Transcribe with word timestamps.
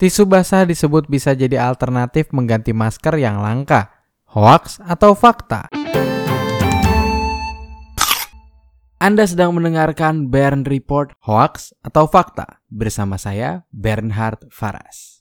Tisu 0.00 0.24
basah 0.24 0.64
disebut 0.64 1.12
bisa 1.12 1.36
jadi 1.36 1.60
alternatif 1.60 2.32
mengganti 2.32 2.72
masker 2.72 3.20
yang 3.20 3.44
langka, 3.44 3.92
hoaks, 4.32 4.80
atau 4.80 5.12
fakta. 5.12 5.68
Anda 8.96 9.28
sedang 9.28 9.52
mendengarkan 9.52 10.32
Bern 10.32 10.64
Report 10.64 11.12
Hoax 11.28 11.76
atau 11.84 12.08
Fakta 12.08 12.64
bersama 12.72 13.20
saya 13.20 13.68
Bernhard 13.76 14.48
Faras. 14.48 15.20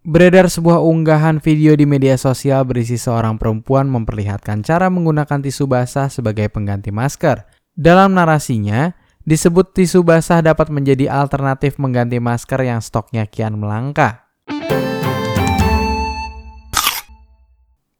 Beredar 0.00 0.48
sebuah 0.48 0.80
unggahan 0.80 1.44
video 1.44 1.76
di 1.76 1.84
media 1.84 2.16
sosial 2.16 2.64
berisi 2.64 2.96
seorang 2.96 3.36
perempuan 3.36 3.92
memperlihatkan 3.92 4.64
cara 4.64 4.88
menggunakan 4.88 5.44
tisu 5.44 5.68
basah 5.68 6.08
sebagai 6.08 6.48
pengganti 6.48 6.88
masker. 6.88 7.44
Dalam 7.76 8.16
narasinya, 8.16 8.88
disebut 9.24 9.72
tisu 9.72 10.04
basah 10.04 10.44
dapat 10.44 10.68
menjadi 10.68 11.08
alternatif 11.08 11.80
mengganti 11.80 12.20
masker 12.20 12.60
yang 12.60 12.84
stoknya 12.84 13.24
kian 13.24 13.56
melangka. 13.56 14.28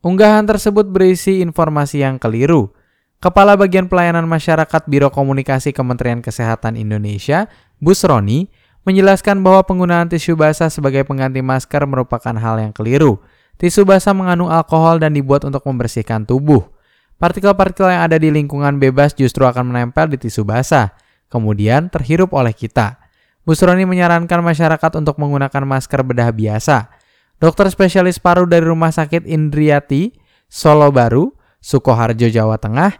Unggahan 0.04 0.44
tersebut 0.44 0.84
berisi 0.92 1.40
informasi 1.40 2.04
yang 2.04 2.20
keliru 2.20 2.76
Kepala 3.24 3.56
Bagian 3.56 3.88
Pelayanan 3.88 4.28
Masyarakat 4.28 4.84
Biro 4.84 5.08
Komunikasi 5.08 5.72
Kementerian 5.72 6.20
Kesehatan 6.20 6.76
Indonesia, 6.76 7.48
Busroni, 7.80 8.52
menjelaskan 8.84 9.40
bahwa 9.40 9.64
penggunaan 9.64 10.12
tisu 10.12 10.36
basah 10.36 10.68
sebagai 10.68 11.08
pengganti 11.08 11.40
masker 11.40 11.88
merupakan 11.88 12.36
hal 12.36 12.60
yang 12.60 12.76
keliru. 12.76 13.16
Tisu 13.56 13.88
basah 13.88 14.12
mengandung 14.12 14.52
alkohol 14.52 15.00
dan 15.00 15.16
dibuat 15.16 15.48
untuk 15.48 15.64
membersihkan 15.64 16.28
tubuh. 16.28 16.68
Partikel-partikel 17.16 17.96
yang 17.96 18.04
ada 18.04 18.20
di 18.20 18.28
lingkungan 18.28 18.76
bebas 18.76 19.16
justru 19.16 19.48
akan 19.48 19.72
menempel 19.72 20.12
di 20.12 20.20
tisu 20.20 20.44
basah, 20.44 20.92
kemudian 21.34 21.90
terhirup 21.90 22.30
oleh 22.30 22.54
kita. 22.54 23.02
Busroni 23.42 23.82
menyarankan 23.82 24.40
masyarakat 24.40 24.92
untuk 24.94 25.18
menggunakan 25.18 25.66
masker 25.66 26.06
bedah 26.06 26.30
biasa. 26.30 26.94
Dokter 27.42 27.66
spesialis 27.74 28.22
paru 28.22 28.46
dari 28.46 28.62
Rumah 28.62 28.94
Sakit 28.94 29.26
Indriati, 29.26 30.14
Solo 30.46 30.94
Baru, 30.94 31.34
Sukoharjo, 31.58 32.30
Jawa 32.30 32.56
Tengah, 32.62 32.94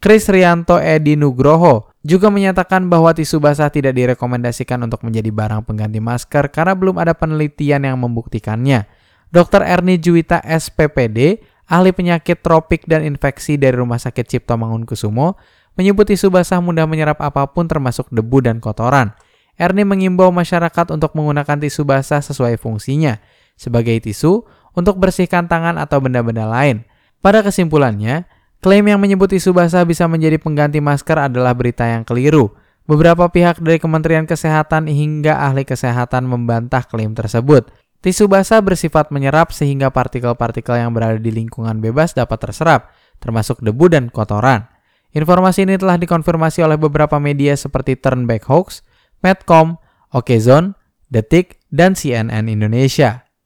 Kris 0.00 0.30
Rianto 0.32 0.80
Edi 0.80 1.18
Nugroho 1.18 1.92
juga 2.00 2.32
menyatakan 2.32 2.88
bahwa 2.88 3.12
tisu 3.12 3.36
basah 3.36 3.68
tidak 3.68 3.92
direkomendasikan 3.92 4.80
untuk 4.80 5.04
menjadi 5.04 5.28
barang 5.28 5.68
pengganti 5.68 6.00
masker 6.00 6.48
karena 6.48 6.72
belum 6.72 6.96
ada 6.96 7.12
penelitian 7.12 7.84
yang 7.84 8.00
membuktikannya. 8.00 8.88
Dr. 9.28 9.60
Erni 9.60 10.00
Juwita 10.00 10.40
SPPD, 10.40 11.44
ahli 11.68 11.92
penyakit 11.92 12.40
tropik 12.40 12.88
dan 12.88 13.04
infeksi 13.04 13.60
dari 13.60 13.76
Rumah 13.76 14.00
Sakit 14.00 14.24
Cipto 14.24 14.56
Mangunkusumo, 14.56 15.36
menyebut 15.74 16.08
tisu 16.08 16.32
basah 16.32 16.58
mudah 16.58 16.88
menyerap 16.88 17.18
apa 17.20 17.46
pun 17.50 17.66
termasuk 17.66 18.08
debu 18.10 18.42
dan 18.42 18.58
kotoran. 18.58 19.12
Erni 19.60 19.84
mengimbau 19.84 20.32
masyarakat 20.32 20.90
untuk 20.94 21.12
menggunakan 21.12 21.60
tisu 21.60 21.84
basah 21.84 22.24
sesuai 22.24 22.56
fungsinya, 22.56 23.20
sebagai 23.54 23.98
tisu 24.00 24.46
untuk 24.72 24.96
bersihkan 24.96 25.50
tangan 25.50 25.76
atau 25.76 26.00
benda-benda 26.00 26.48
lain. 26.48 26.88
Pada 27.20 27.44
kesimpulannya, 27.44 28.24
Klaim 28.60 28.84
yang 28.84 29.00
menyebut 29.00 29.32
tisu 29.32 29.56
basah 29.56 29.88
bisa 29.88 30.04
menjadi 30.04 30.36
pengganti 30.36 30.84
masker 30.84 31.32
adalah 31.32 31.56
berita 31.56 31.88
yang 31.88 32.04
keliru. 32.04 32.52
Beberapa 32.84 33.24
pihak 33.32 33.56
dari 33.56 33.80
Kementerian 33.80 34.28
Kesehatan 34.28 34.84
hingga 34.84 35.48
ahli 35.48 35.64
kesehatan 35.64 36.28
membantah 36.28 36.84
klaim 36.84 37.16
tersebut. 37.16 37.72
Tisu 38.04 38.28
basah 38.28 38.60
bersifat 38.60 39.08
menyerap 39.16 39.56
sehingga 39.56 39.88
partikel-partikel 39.88 40.76
yang 40.76 40.92
berada 40.92 41.16
di 41.16 41.32
lingkungan 41.32 41.80
bebas 41.80 42.12
dapat 42.12 42.36
terserap, 42.36 42.92
termasuk 43.16 43.64
debu 43.64 43.88
dan 43.88 44.12
kotoran. 44.12 44.68
Informasi 45.10 45.66
ini 45.66 45.74
telah 45.74 45.98
dikonfirmasi 45.98 46.62
oleh 46.62 46.78
beberapa 46.78 47.18
media 47.18 47.58
seperti 47.58 47.98
Turnback 47.98 48.46
Hoax, 48.46 48.86
Medcom, 49.22 49.78
Okezone, 50.14 50.78
Detik, 51.10 51.58
dan 51.70 51.98
CNN 51.98 52.46
Indonesia. 52.46 53.29